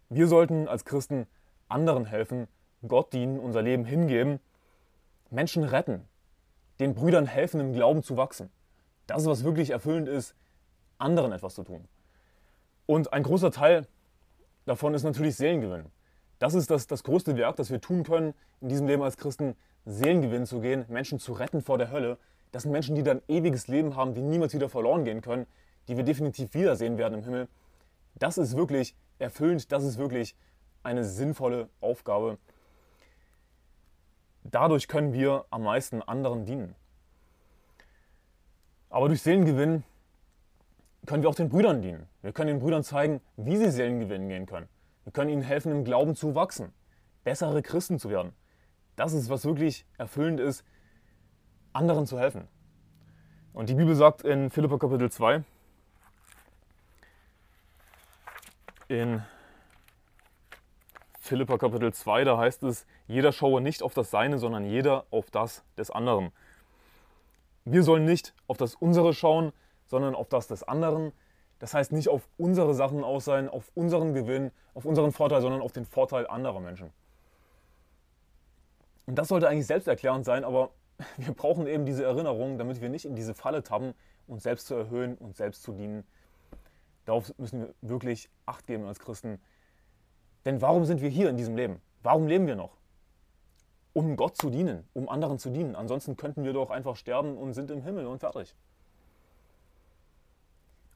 Wir 0.10 0.28
sollten 0.28 0.68
als 0.68 0.86
Christen 0.86 1.28
anderen 1.68 2.06
helfen, 2.06 2.48
Gott 2.88 3.14
dienen, 3.14 3.40
unser 3.40 3.62
Leben 3.62 3.86
hingeben, 3.86 4.40
Menschen 5.30 5.64
retten, 5.64 6.08
den 6.80 6.94
Brüdern 6.94 7.26
helfen, 7.26 7.60
im 7.60 7.74
Glauben 7.74 8.04
zu 8.04 8.18
wachsen. 8.18 8.50
Das 9.08 9.22
ist, 9.22 9.28
was 9.28 9.44
wirklich 9.44 9.70
erfüllend 9.70 10.08
ist, 10.08 10.36
anderen 10.98 11.32
etwas 11.32 11.56
zu 11.56 11.64
tun. 11.64 11.88
Und 12.86 13.14
ein 13.14 13.24
großer 13.24 13.52
Teil 13.52 13.88
davon 14.66 14.94
ist 14.94 15.04
natürlich 15.04 15.36
Seelengewinn. 15.36 15.86
Das 16.40 16.54
ist 16.54 16.70
das, 16.70 16.88
das 16.88 17.04
größte 17.04 17.38
Werk, 17.38 17.56
das 17.56 17.72
wir 17.72 17.80
tun 17.80 18.04
können, 18.04 18.34
in 18.62 18.70
diesem 18.70 18.88
Leben 18.88 19.04
als 19.04 19.18
Christen, 19.18 19.56
Seelengewinn 19.86 20.46
zu 20.46 20.62
gehen, 20.62 20.86
Menschen 20.90 21.20
zu 21.20 21.34
retten 21.34 21.62
vor 21.62 21.78
der 21.78 21.92
Hölle. 21.92 22.18
Das 22.52 22.64
sind 22.64 22.72
Menschen, 22.72 22.96
die 22.96 23.04
dann 23.04 23.22
ewiges 23.28 23.68
Leben 23.68 23.96
haben, 23.96 24.14
die 24.14 24.22
niemals 24.22 24.54
wieder 24.54 24.70
verloren 24.70 25.06
gehen 25.06 25.22
können, 25.22 25.46
die 25.88 25.98
wir 25.98 26.04
definitiv 26.04 26.54
wiedersehen 26.54 26.98
werden 26.98 27.20
im 27.20 27.24
Himmel. 27.24 27.48
Das 28.16 28.38
ist 28.38 28.58
wirklich 28.58 28.96
erfüllend, 29.20 29.72
das 29.72 29.84
ist 29.84 29.98
wirklich 29.98 30.36
eine 30.84 31.04
sinnvolle 31.04 31.70
Aufgabe. 31.82 32.38
Dadurch 34.44 34.88
können 34.88 35.14
wir 35.14 35.46
am 35.50 35.64
meisten 35.64 36.02
anderen 36.02 36.46
dienen. 36.46 36.76
Aber 38.90 39.08
durch 39.08 39.22
Seelengewinn 39.22 39.84
können 41.06 41.24
wir 41.24 41.30
auch 41.30 41.36
den 41.36 41.50
Brüdern 41.50 41.82
dienen. 41.82 42.08
Wir 42.22 42.32
können 42.32 42.48
den 42.48 42.60
Brüdern 42.60 42.84
zeigen, 42.84 43.22
wie 43.38 43.58
sie 43.58 43.70
Seelengewinn 43.70 44.30
gehen 44.30 44.46
können. 44.46 44.68
Wir 45.06 45.14
können 45.14 45.30
ihnen 45.30 45.42
helfen, 45.44 45.72
im 45.72 45.86
Glauben 45.86 46.16
zu 46.16 46.36
wachsen, 46.36 46.74
bessere 47.24 47.62
Christen 47.62 48.00
zu 48.00 48.10
werden. 48.10 48.34
Das 48.96 49.14
ist, 49.14 49.30
was 49.30 49.46
wirklich 49.46 49.86
erfüllend 49.98 50.40
ist, 50.40 50.66
anderen 51.74 52.06
zu 52.06 52.20
helfen. 52.20 52.48
Und 53.54 53.70
die 53.70 53.76
Bibel 53.76 53.96
sagt 53.96 54.24
in 54.24 54.50
Philippa 54.50 54.78
Kapitel 54.78 55.12
2, 55.12 55.44
in 58.88 59.24
Philippa 61.20 61.58
Kapitel 61.58 61.94
2, 61.94 62.24
da 62.24 62.38
heißt 62.38 62.64
es, 62.64 62.86
jeder 63.08 63.32
schaue 63.32 63.62
nicht 63.62 63.82
auf 63.82 63.94
das 63.94 64.12
Seine, 64.12 64.40
sondern 64.40 64.66
jeder 64.66 65.06
auf 65.10 65.32
das 65.32 65.64
des 65.78 65.90
anderen. 65.90 66.32
Wir 67.64 67.84
sollen 67.84 68.06
nicht 68.06 68.34
auf 68.48 68.58
das 68.58 68.76
unsere 68.76 69.14
schauen, 69.14 69.52
sondern 69.86 70.16
auf 70.16 70.30
das 70.30 70.48
des 70.48 70.64
anderen. 70.64 71.14
Das 71.60 71.74
heißt 71.74 71.92
nicht 71.92 72.10
auf 72.10 72.28
unsere 72.38 72.74
Sachen 72.74 73.04
aus 73.04 73.26
sein, 73.26 73.50
auf 73.50 73.72
unseren 73.76 74.14
Gewinn, 74.14 74.52
auf 74.74 74.86
unseren 74.86 75.12
Vorteil, 75.12 75.42
sondern 75.42 75.62
auf 75.62 75.72
den 75.72 75.86
Vorteil 75.86 76.28
anderer 76.28 76.60
Menschen. 76.60 76.92
Und 79.06 79.16
das 79.16 79.28
sollte 79.28 79.48
eigentlich 79.48 79.68
selbsterklärend 79.68 80.26
sein, 80.26 80.44
aber 80.44 80.72
wir 81.18 81.34
brauchen 81.34 81.68
eben 81.68 81.86
diese 81.86 82.04
Erinnerung, 82.04 82.58
damit 82.58 82.82
wir 82.82 82.90
nicht 82.90 83.06
in 83.06 83.16
diese 83.16 83.34
Falle 83.34 83.64
tappen, 83.64 83.94
uns 84.28 84.44
selbst 84.44 84.68
zu 84.68 84.76
erhöhen 84.76 85.16
und 85.18 85.36
selbst 85.38 85.64
zu 85.64 85.74
dienen. 85.74 86.04
Darauf 87.06 87.32
müssen 87.38 87.62
wir 87.62 87.74
wirklich 87.82 88.30
Acht 88.46 88.66
geben 88.68 88.86
als 88.86 89.00
Christen. 89.00 89.40
Denn 90.46 90.62
warum 90.62 90.86
sind 90.86 91.02
wir 91.02 91.10
hier 91.10 91.30
in 91.30 91.38
diesem 91.38 91.56
Leben? 91.56 91.82
Warum 92.04 92.28
leben 92.28 92.48
wir 92.48 92.56
noch? 92.56 92.78
Um 93.94 94.16
Gott 94.16 94.38
zu 94.38 94.50
dienen, 94.50 94.88
um 94.94 95.08
anderen 95.08 95.40
zu 95.40 95.50
dienen. 95.50 95.76
Ansonsten 95.76 96.18
könnten 96.18 96.44
wir 96.44 96.54
doch 96.54 96.70
einfach 96.70 96.96
sterben 96.96 97.38
und 97.38 97.54
sind 97.54 97.72
im 97.72 97.82
Himmel 97.82 98.06
und 98.08 98.20
fertig. 98.20 98.56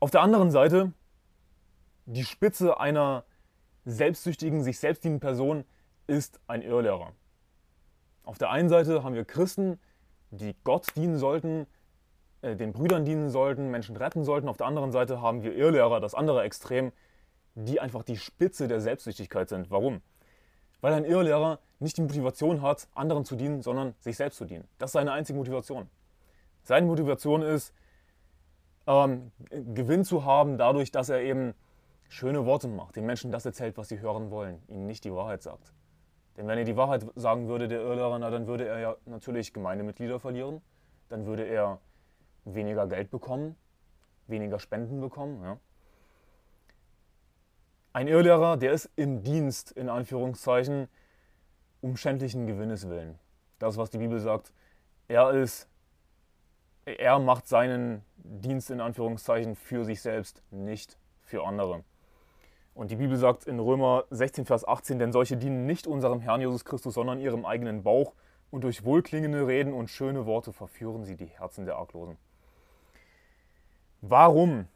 Auf 0.01 0.11
der 0.11 0.21
anderen 0.21 0.49
Seite, 0.49 0.93
die 2.05 2.23
Spitze 2.23 2.79
einer 2.79 3.25
selbstsüchtigen, 3.83 4.63
sich 4.63 4.79
selbst 4.79 5.03
dienenden 5.03 5.19
Person 5.19 5.65
ist 6.07 6.39
ein 6.47 6.61
Irrlehrer. 6.61 7.11
Auf 8.23 8.37
der 8.37 8.49
einen 8.49 8.69
Seite 8.69 9.03
haben 9.03 9.13
wir 9.13 9.25
Christen, 9.25 9.77
die 10.31 10.55
Gott 10.63 10.95
dienen 10.95 11.17
sollten, 11.17 11.67
äh, 12.41 12.55
den 12.55 12.71
Brüdern 12.71 13.03
dienen 13.03 13.29
sollten, 13.29 13.71
Menschen 13.71 13.97
retten 13.97 14.23
sollten. 14.23 14.47
Auf 14.47 14.55
der 14.55 14.67
anderen 14.67 14.93
Seite 14.93 15.21
haben 15.21 15.43
wir 15.43 15.53
Irrlehrer, 15.53 15.99
das 15.99 16.15
andere 16.15 16.43
Extrem, 16.43 16.93
die 17.55 17.81
einfach 17.81 18.03
die 18.03 18.15
Spitze 18.17 18.69
der 18.69 18.79
Selbstsüchtigkeit 18.79 19.49
sind. 19.49 19.69
Warum? 19.69 20.01
Weil 20.79 20.93
ein 20.93 21.03
Irrlehrer 21.03 21.59
nicht 21.79 21.97
die 21.97 22.03
Motivation 22.03 22.61
hat, 22.61 22.87
anderen 22.95 23.25
zu 23.25 23.35
dienen, 23.35 23.61
sondern 23.61 23.95
sich 23.99 24.15
selbst 24.15 24.37
zu 24.37 24.45
dienen. 24.45 24.65
Das 24.77 24.89
ist 24.89 24.93
seine 24.93 25.11
einzige 25.11 25.37
Motivation. 25.37 25.89
Seine 26.63 26.85
Motivation 26.85 27.41
ist, 27.41 27.73
ähm, 28.87 29.31
Gewinn 29.49 30.03
zu 30.03 30.25
haben, 30.25 30.57
dadurch, 30.57 30.91
dass 30.91 31.09
er 31.09 31.21
eben 31.21 31.53
schöne 32.09 32.45
Worte 32.45 32.67
macht, 32.67 32.95
den 32.95 33.05
Menschen 33.05 33.31
das 33.31 33.45
erzählt, 33.45 33.77
was 33.77 33.89
sie 33.89 33.99
hören 33.99 34.31
wollen, 34.31 34.61
ihnen 34.67 34.87
nicht 34.87 35.03
die 35.03 35.13
Wahrheit 35.13 35.43
sagt. 35.43 35.73
Denn 36.37 36.47
wenn 36.47 36.57
er 36.57 36.63
die 36.63 36.77
Wahrheit 36.77 37.05
sagen 37.15 37.47
würde, 37.47 37.67
der 37.67 37.81
Irrlehrer, 37.81 38.17
dann 38.19 38.47
würde 38.47 38.67
er 38.67 38.79
ja 38.79 38.95
natürlich 39.05 39.53
Gemeindemitglieder 39.53 40.19
verlieren, 40.19 40.61
dann 41.09 41.25
würde 41.25 41.43
er 41.43 41.79
weniger 42.45 42.87
Geld 42.87 43.11
bekommen, 43.11 43.55
weniger 44.27 44.59
Spenden 44.59 45.01
bekommen. 45.01 45.43
Ja. 45.43 45.57
Ein 47.91 48.07
Irrlehrer, 48.07 48.57
der 48.57 48.71
ist 48.71 48.89
im 48.95 49.23
Dienst, 49.23 49.71
in 49.71 49.89
Anführungszeichen, 49.89 50.87
um 51.81 51.97
schändlichen 51.97 52.47
Gewinnes 52.47 52.87
willen. 52.87 53.19
Das, 53.59 53.77
was 53.77 53.89
die 53.89 53.97
Bibel 53.97 54.19
sagt, 54.19 54.53
er 55.07 55.31
ist, 55.31 55.67
er 56.85 57.19
macht 57.19 57.47
seinen 57.47 58.03
Dienst 58.17 58.69
in 58.71 58.81
Anführungszeichen 58.81 59.55
für 59.55 59.85
sich 59.85 60.01
selbst, 60.01 60.43
nicht 60.51 60.97
für 61.21 61.45
andere. 61.45 61.83
Und 62.73 62.91
die 62.91 62.95
Bibel 62.95 63.17
sagt 63.17 63.45
in 63.45 63.59
Römer 63.59 64.05
16, 64.09 64.45
Vers 64.45 64.67
18, 64.67 64.99
denn 64.99 65.11
solche 65.11 65.37
dienen 65.37 65.65
nicht 65.65 65.87
unserem 65.87 66.21
Herrn 66.21 66.41
Jesus 66.41 66.65
Christus, 66.65 66.93
sondern 66.93 67.19
ihrem 67.19 67.45
eigenen 67.45 67.83
Bauch 67.83 68.13
und 68.51 68.63
durch 68.63 68.83
wohlklingende 68.85 69.47
Reden 69.47 69.73
und 69.73 69.89
schöne 69.89 70.25
Worte 70.25 70.53
verführen 70.53 71.03
sie 71.03 71.15
die 71.15 71.25
Herzen 71.25 71.65
der 71.65 71.75
Arglosen. 71.75 72.17
Warum 74.01 74.67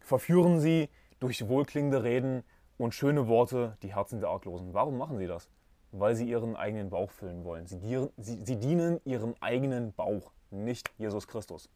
verführen 0.00 0.60
sie 0.60 0.88
durch 1.20 1.46
wohlklingende 1.46 2.02
Reden 2.02 2.42
und 2.78 2.94
schöne 2.94 3.28
Worte 3.28 3.76
die 3.82 3.94
Herzen 3.94 4.20
der 4.20 4.30
Arglosen. 4.30 4.72
Warum 4.74 4.98
machen 4.98 5.18
sie 5.18 5.26
das? 5.26 5.48
Weil 5.92 6.16
sie 6.16 6.28
ihren 6.28 6.56
eigenen 6.56 6.90
Bauch 6.90 7.10
füllen 7.10 7.44
wollen. 7.44 7.66
Sie, 7.66 7.78
sie 8.16 8.56
dienen 8.56 9.00
ihrem 9.04 9.34
eigenen 9.40 9.92
Bauch, 9.92 10.32
nicht 10.50 10.90
Jesus 10.98 11.26
Christus. 11.26 11.68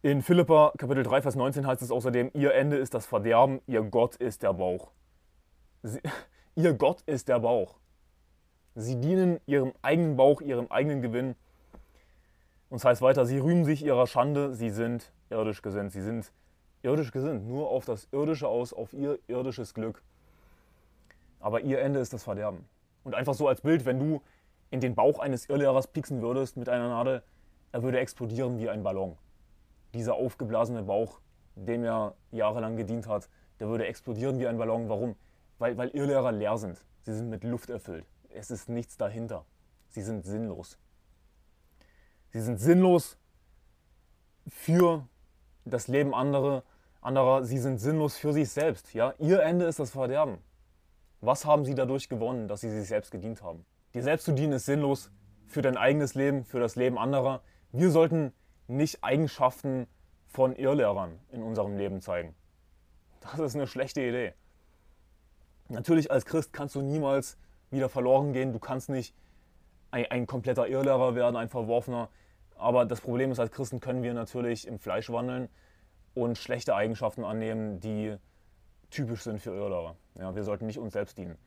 In 0.00 0.22
Philippa 0.22 0.72
Kapitel 0.78 1.02
3, 1.02 1.22
Vers 1.22 1.34
19 1.34 1.66
heißt 1.66 1.82
es 1.82 1.90
außerdem, 1.90 2.30
ihr 2.32 2.54
Ende 2.54 2.76
ist 2.76 2.94
das 2.94 3.04
Verderben, 3.04 3.60
ihr 3.66 3.82
Gott 3.82 4.14
ist 4.16 4.44
der 4.44 4.52
Bauch. 4.52 4.92
Sie, 5.82 6.00
ihr 6.54 6.74
Gott 6.74 7.02
ist 7.02 7.28
der 7.28 7.40
Bauch. 7.40 7.78
Sie 8.76 9.00
dienen 9.00 9.40
ihrem 9.46 9.72
eigenen 9.82 10.16
Bauch, 10.16 10.40
ihrem 10.40 10.68
eigenen 10.70 11.02
Gewinn. 11.02 11.34
Und 12.70 12.76
es 12.76 12.84
heißt 12.84 13.02
weiter, 13.02 13.26
sie 13.26 13.38
rühmen 13.38 13.64
sich 13.64 13.84
ihrer 13.84 14.06
Schande, 14.06 14.54
sie 14.54 14.70
sind 14.70 15.12
irdisch 15.30 15.62
gesinnt, 15.62 15.90
sie 15.90 16.02
sind 16.02 16.32
irdisch 16.82 17.10
gesinnt, 17.10 17.48
nur 17.48 17.68
auf 17.68 17.84
das 17.84 18.06
Irdische 18.12 18.46
aus, 18.46 18.72
auf 18.72 18.92
ihr 18.92 19.18
irdisches 19.26 19.74
Glück. 19.74 20.02
Aber 21.40 21.60
ihr 21.62 21.80
Ende 21.80 21.98
ist 21.98 22.12
das 22.12 22.22
Verderben. 22.22 22.68
Und 23.02 23.14
einfach 23.14 23.34
so 23.34 23.48
als 23.48 23.62
Bild, 23.62 23.84
wenn 23.84 23.98
du 23.98 24.22
in 24.70 24.80
den 24.80 24.94
Bauch 24.94 25.18
eines 25.18 25.48
Irrlehrers 25.48 25.88
pieksen 25.88 26.20
würdest 26.22 26.56
mit 26.56 26.68
einer 26.68 26.88
Nadel, 26.88 27.22
er 27.72 27.82
würde 27.82 27.98
explodieren 27.98 28.58
wie 28.58 28.68
ein 28.68 28.82
Ballon. 28.82 29.16
Dieser 29.94 30.14
aufgeblasene 30.14 30.82
Bauch, 30.82 31.20
dem 31.54 31.84
er 31.84 32.14
jahrelang 32.30 32.76
gedient 32.76 33.06
hat, 33.06 33.28
der 33.60 33.68
würde 33.68 33.86
explodieren 33.86 34.38
wie 34.38 34.46
ein 34.46 34.58
Ballon. 34.58 34.88
Warum? 34.88 35.16
Weil, 35.58 35.76
weil 35.76 35.88
Irrlehrer 35.88 36.32
leer 36.32 36.56
sind. 36.58 36.84
Sie 37.02 37.14
sind 37.14 37.30
mit 37.30 37.44
Luft 37.44 37.70
erfüllt. 37.70 38.06
Es 38.28 38.50
ist 38.50 38.68
nichts 38.68 38.96
dahinter. 38.96 39.44
Sie 39.88 40.02
sind 40.02 40.24
sinnlos. 40.24 40.78
Sie 42.30 42.40
sind 42.40 42.58
sinnlos 42.58 43.18
für 44.46 45.08
das 45.64 45.88
Leben 45.88 46.14
anderer, 46.14 46.62
anderer, 47.00 47.44
sie 47.44 47.58
sind 47.58 47.78
sinnlos 47.78 48.16
für 48.16 48.32
sich 48.32 48.50
selbst. 48.50 48.92
Ja? 48.94 49.14
Ihr 49.18 49.42
Ende 49.42 49.66
ist 49.66 49.78
das 49.78 49.90
Verderben. 49.90 50.38
Was 51.20 51.44
haben 51.44 51.64
sie 51.64 51.74
dadurch 51.74 52.08
gewonnen, 52.08 52.48
dass 52.48 52.60
sie 52.60 52.70
sich 52.70 52.86
selbst 52.86 53.10
gedient 53.10 53.42
haben? 53.42 53.64
Dir 53.94 54.02
selbst 54.02 54.24
zu 54.24 54.32
dienen 54.32 54.52
ist 54.52 54.66
sinnlos 54.66 55.10
für 55.46 55.62
dein 55.62 55.76
eigenes 55.76 56.14
Leben, 56.14 56.44
für 56.44 56.60
das 56.60 56.76
Leben 56.76 56.98
anderer. 56.98 57.42
Wir 57.72 57.90
sollten 57.90 58.32
nicht 58.66 59.02
Eigenschaften 59.02 59.86
von 60.26 60.54
Irrlehrern 60.54 61.18
in 61.32 61.42
unserem 61.42 61.76
Leben 61.76 62.00
zeigen. 62.00 62.34
Das 63.20 63.38
ist 63.38 63.54
eine 63.54 63.66
schlechte 63.66 64.02
Idee. 64.02 64.34
Natürlich 65.68 66.10
als 66.10 66.24
Christ 66.26 66.52
kannst 66.52 66.74
du 66.74 66.82
niemals 66.82 67.38
wieder 67.70 67.88
verloren 67.88 68.32
gehen. 68.32 68.52
Du 68.52 68.58
kannst 68.58 68.88
nicht 68.88 69.14
ein, 69.90 70.06
ein 70.10 70.26
kompletter 70.26 70.68
Irrlehrer 70.68 71.14
werden, 71.14 71.36
ein 71.36 71.48
Verworfener. 71.48 72.10
Aber 72.56 72.84
das 72.84 73.00
Problem 73.00 73.30
ist, 73.32 73.38
als 73.38 73.50
Christen 73.50 73.80
können 73.80 74.02
wir 74.02 74.12
natürlich 74.14 74.66
im 74.66 74.78
Fleisch 74.78 75.10
wandeln 75.10 75.48
und 76.14 76.36
schlechte 76.36 76.74
Eigenschaften 76.74 77.24
annehmen, 77.24 77.80
die 77.80 78.16
typisch 78.90 79.22
sind 79.22 79.40
für 79.40 79.54
Irrlehrer. 79.54 79.96
Ja, 80.18 80.34
wir 80.34 80.42
sollten 80.42 80.66
nicht 80.66 80.78
uns 80.78 80.92
selbst 80.92 81.16
dienen. 81.18 81.38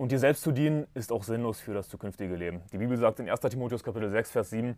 Und 0.00 0.12
dir 0.12 0.18
selbst 0.18 0.40
zu 0.40 0.50
dienen 0.50 0.86
ist 0.94 1.12
auch 1.12 1.24
sinnlos 1.24 1.60
für 1.60 1.74
das 1.74 1.90
zukünftige 1.90 2.34
Leben. 2.34 2.62
Die 2.72 2.78
Bibel 2.78 2.96
sagt 2.96 3.20
in 3.20 3.28
1. 3.28 3.38
Timotheus 3.40 3.84
Kapitel 3.84 4.08
6, 4.08 4.30
Vers 4.30 4.48
7, 4.48 4.74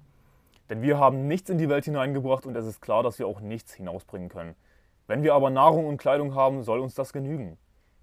denn 0.69 0.83
wir 0.83 0.99
haben 0.99 1.29
nichts 1.29 1.49
in 1.49 1.59
die 1.59 1.69
Welt 1.69 1.85
hineingebracht 1.85 2.45
und 2.45 2.57
es 2.57 2.67
ist 2.67 2.81
klar, 2.81 3.05
dass 3.05 3.21
wir 3.21 3.29
auch 3.29 3.39
nichts 3.39 3.73
hinausbringen 3.73 4.29
können. 4.29 4.57
Wenn 5.07 5.23
wir 5.23 5.35
aber 5.35 5.51
Nahrung 5.51 5.87
und 5.87 5.99
Kleidung 5.99 6.35
haben, 6.35 6.65
soll 6.65 6.81
uns 6.81 6.97
das 6.97 7.13
genügen. 7.13 7.57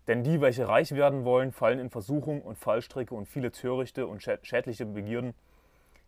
Denn 0.07 0.23
die, 0.23 0.39
welche 0.39 0.69
reich 0.69 0.93
werden 0.93 1.25
wollen, 1.25 1.51
fallen 1.51 1.79
in 1.79 1.89
Versuchung 1.89 2.41
und 2.41 2.57
Fallstricke 2.57 3.13
und 3.13 3.27
viele 3.27 3.51
törichte 3.51 4.07
und 4.07 4.23
schädliche 4.23 4.85
Begierden, 4.85 5.33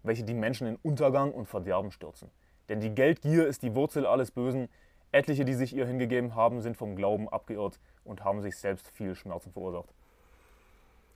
welche 0.04 0.24
die 0.24 0.34
Menschen 0.34 0.66
in 0.66 0.78
Untergang 0.78 1.34
und 1.34 1.46
Verderben 1.46 1.92
stürzen. 1.92 2.30
Denn 2.70 2.80
die 2.80 2.96
Geldgier 2.96 3.48
ist 3.48 3.64
die 3.64 3.76
Wurzel 3.76 4.06
alles 4.06 4.32
Bösen. 4.32 4.70
Etliche, 5.12 5.44
die 5.44 5.56
sich 5.56 5.76
ihr 5.76 5.86
hingegeben 5.86 6.36
haben, 6.36 6.62
sind 6.62 6.78
vom 6.78 6.96
Glauben 6.96 7.28
abgeirrt 7.28 7.82
und 8.06 8.24
haben 8.24 8.42
sich 8.42 8.56
selbst 8.56 8.88
viel 8.88 9.14
Schmerzen 9.14 9.52
verursacht. 9.52 9.94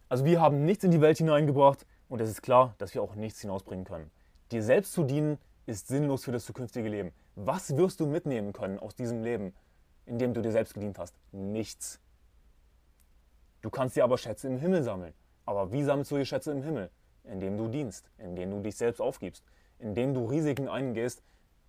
Also 0.10 0.26
wir 0.26 0.40
haben 0.40 0.66
nichts 0.66 0.84
in 0.84 0.92
die 0.92 1.02
Welt 1.02 1.18
hineingebracht 1.18 1.86
Und 2.08 2.22
es 2.22 2.30
ist 2.30 2.42
klar, 2.42 2.76
dass 2.78 2.94
wir 2.94 3.02
auch 3.02 3.16
nichts 3.16 3.42
hinausbringen 3.42 3.86
können. 3.86 4.12
Dir 4.52 4.62
selbst 4.62 4.94
zu 4.94 5.04
dienen 5.04 5.40
ist 5.66 5.88
sinnlos 5.88 6.24
für 6.24 6.32
das 6.32 6.46
zukünftige 6.46 6.88
Leben. 6.88 7.12
Was 7.36 7.76
wirst 7.76 8.00
du 8.00 8.06
mitnehmen 8.06 8.54
können 8.54 8.78
aus 8.80 8.96
diesem 8.96 9.24
Leben, 9.24 9.54
in 10.06 10.20
dem 10.20 10.34
du 10.34 10.42
dir 10.42 10.52
selbst 10.52 10.76
gedient 10.76 11.00
hast? 11.00 11.16
Nichts. 11.32 12.00
Du 13.62 13.72
kannst 13.72 13.96
dir 13.96 14.04
aber 14.04 14.18
Schätze 14.18 14.48
im 14.48 14.58
Himmel 14.58 14.84
sammeln. 14.84 15.14
Aber 15.46 15.72
wie 15.72 15.84
sammelst 15.84 16.12
du 16.12 16.18
die 16.18 16.26
Schätze 16.26 16.52
im 16.52 16.62
Himmel? 16.62 16.92
Indem 17.24 17.58
du 17.58 17.68
dienst, 17.68 18.12
indem 18.20 18.52
du 18.52 18.60
dich 18.62 18.76
selbst 18.76 19.02
aufgibst, 19.02 19.44
indem 19.80 20.14
du 20.14 20.26
Risiken 20.26 20.70
eingehst 20.70 21.24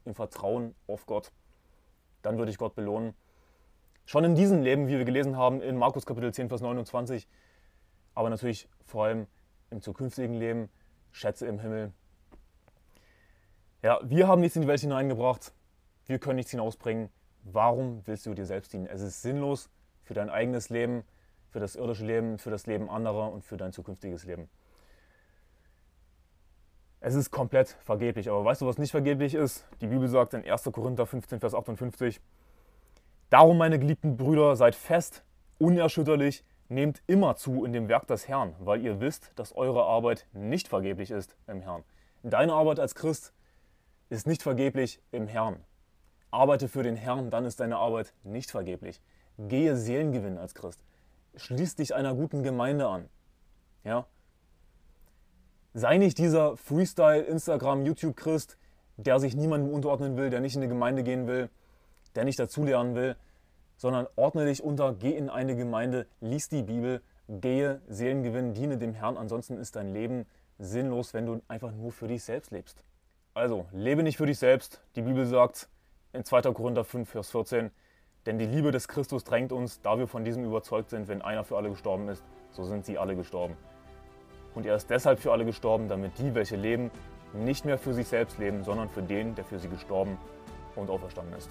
im 0.05 0.15
Vertrauen 0.15 0.75
auf 0.87 1.07
Gott. 1.07 1.33
Dann 2.21 2.37
würde 2.37 2.51
ich 2.51 2.59
Gott 2.59 2.75
belohnen. 2.75 3.15
Schon 4.05 4.25
in 4.25 4.35
diesem 4.35 4.63
Leben, 4.63 4.89
wie 4.89 4.99
wir 4.99 5.05
gelesen 5.05 5.37
haben 5.37 5.63
in 5.63 5.77
Markus 5.77 6.07
Kapitel 6.07 6.33
10, 6.33 6.49
Vers 6.49 6.61
29, 6.61 7.27
aber 8.17 8.31
natürlich 8.31 8.69
vor 8.85 9.05
allem 9.05 9.29
im 9.71 9.81
zukünftigen 9.81 10.35
Leben, 10.35 10.69
Schätze 11.13 11.47
im 11.47 11.61
Himmel. 11.61 11.93
Ja, 13.83 14.01
wir 14.03 14.27
haben 14.27 14.41
nichts 14.41 14.57
in 14.57 14.63
die 14.63 14.69
Welt 14.69 14.81
hineingebracht, 14.81 15.53
wir 16.07 16.19
können 16.19 16.37
nichts 16.37 16.51
hinausbringen. 16.51 17.11
Warum 17.45 18.05
willst 18.07 18.27
du 18.27 18.35
dir 18.35 18.47
selbst 18.47 18.73
dienen? 18.73 18.87
Es 18.87 19.01
ist 19.01 19.23
sinnlos 19.23 19.71
für 20.03 20.15
dein 20.15 20.31
eigenes 20.31 20.71
Leben, 20.71 21.05
für 21.51 21.61
das 21.61 21.77
irdische 21.77 22.05
Leben, 22.05 22.39
für 22.39 22.51
das 22.51 22.67
Leben 22.67 22.91
anderer 22.91 23.33
und 23.33 23.45
für 23.45 23.57
dein 23.57 23.73
zukünftiges 23.73 24.25
Leben. 24.25 24.49
Es 27.01 27.15
ist 27.15 27.31
komplett 27.31 27.77
vergeblich. 27.85 28.29
Aber 28.29 28.45
weißt 28.45 28.63
du, 28.63 28.67
was 28.67 28.79
nicht 28.79 28.91
vergeblich 28.91 29.35
ist? 29.35 29.65
Die 29.81 29.87
Bibel 29.87 30.09
sagt 30.09 30.35
in 30.35 30.45
1. 30.45 30.65
Korinther 30.73 31.07
15, 31.07 31.39
Vers 31.39 31.55
58, 31.55 32.21
Darum, 33.31 33.59
meine 33.59 33.79
geliebten 33.79 34.17
Brüder, 34.17 34.57
seid 34.57 34.75
fest, 34.75 35.23
unerschütterlich, 35.59 36.45
nehmt 36.69 37.03
immer 37.07 37.37
zu 37.37 37.65
in 37.65 37.73
dem 37.73 37.89
Werk 37.89 38.07
des 38.07 38.29
Herrn, 38.29 38.55
weil 38.59 38.81
ihr 38.81 39.01
wisst, 39.01 39.33
dass 39.37 39.55
eure 39.55 39.85
Arbeit 39.85 40.27
nicht 40.33 40.69
vergeblich 40.69 41.11
ist 41.11 41.37
im 41.47 41.61
Herrn. 41.61 41.85
Deine 42.23 42.53
Arbeit 42.55 42.81
als 42.81 42.95
Christ 42.95 43.33
ist 44.09 44.27
nicht 44.27 44.43
vergeblich 44.43 45.01
im 45.13 45.27
Herrn. 45.27 45.65
Arbeite 46.31 46.69
für 46.69 46.83
den 46.83 46.97
Herrn, 46.97 47.31
dann 47.31 47.45
ist 47.45 47.61
deine 47.61 47.77
Arbeit 47.77 48.13
nicht 48.25 48.51
vergeblich. 48.51 49.01
Gehe 49.39 49.77
Seelengewinn 49.77 50.39
als 50.39 50.55
Christ. 50.55 50.83
Schließ 51.37 51.77
dich 51.77 51.95
einer 51.95 52.15
guten 52.15 52.43
Gemeinde 52.43 52.89
an. 52.89 53.09
Ja? 53.85 54.07
Sei 55.75 55.99
nicht 55.99 56.19
dieser 56.19 56.57
Freestyle, 56.57 57.23
Instagram, 57.23 57.85
YouTube-Christ, 57.85 58.57
der 58.97 59.21
sich 59.21 59.37
niemandem 59.37 59.73
unterordnen 59.73 60.17
will, 60.17 60.31
der 60.31 60.41
nicht 60.41 60.57
in 60.57 60.63
eine 60.63 60.69
Gemeinde 60.69 61.03
gehen 61.03 61.27
will, 61.27 61.51
der 62.15 62.25
nicht 62.25 62.39
dazulernen 62.39 62.95
will, 62.95 63.17
sondern 63.77 64.07
ordne 64.17 64.47
dich 64.47 64.63
unter, 64.63 64.95
geh 64.95 65.11
in 65.11 65.29
eine 65.29 65.57
Gemeinde, 65.57 66.07
lies 66.21 66.49
die 66.49 66.63
Bibel, 66.63 67.03
gehe 67.29 67.81
Seelengewinn, 67.89 68.55
diene 68.55 68.79
dem 68.79 68.95
Herrn. 68.95 69.17
Ansonsten 69.17 69.59
ist 69.59 69.77
dein 69.77 69.93
Leben 69.93 70.27
sinnlos, 70.59 71.15
wenn 71.15 71.27
du 71.27 71.41
einfach 71.49 71.73
nur 71.73 71.93
für 71.93 72.09
dich 72.09 72.25
selbst 72.25 72.51
lebst. 72.51 72.83
Also, 73.35 73.67
lebe 73.73 74.03
nicht 74.03 74.17
für 74.17 74.27
dich 74.27 74.39
selbst. 74.39 74.81
Die 74.97 75.03
Bibel 75.03 75.27
sagt 75.27 75.69
in 76.13 76.25
2. 76.25 76.43
Korinther 76.53 76.85
5, 76.85 77.09
Vers 77.09 77.31
14, 77.31 77.71
denn 78.25 78.39
die 78.39 78.47
Liebe 78.47 78.73
des 78.73 78.89
Christus 78.89 79.25
drängt 79.25 79.53
uns, 79.53 79.81
da 79.83 79.99
wir 79.99 80.09
von 80.09 80.25
diesem 80.25 80.45
überzeugt 80.45 80.91
sind, 80.91 81.07
wenn 81.09 81.23
einer 81.23 81.45
für 81.45 81.57
alle 81.57 81.71
gestorben 81.71 82.09
ist, 82.09 82.25
so 82.53 82.65
sind 82.65 82.87
sie 82.87 82.99
alle 82.99 83.15
gestorben. 83.15 83.57
Und 84.55 84.65
er 84.65 84.75
ist 84.75 84.89
deshalb 84.89 85.19
für 85.19 85.33
alle 85.33 85.45
gestorben, 85.45 85.89
damit 85.89 86.19
die, 86.19 86.35
welche 86.35 86.57
leben, 86.57 86.91
nicht 87.35 87.67
mehr 87.67 87.77
für 87.77 87.93
sich 87.93 88.09
selbst 88.09 88.39
leben, 88.39 88.65
sondern 88.65 88.89
für 88.89 89.03
den, 89.03 89.35
der 89.35 89.45
für 89.45 89.59
sie 89.59 89.69
gestorben 89.69 90.17
und 90.75 90.89
auferstanden 90.89 91.37
ist. 91.37 91.51